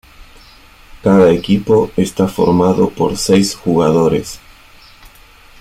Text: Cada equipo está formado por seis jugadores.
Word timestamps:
Cada 1.03 1.29
equipo 1.31 1.91
está 1.95 2.27
formado 2.27 2.89
por 2.89 3.15
seis 3.17 3.53
jugadores. 3.53 4.39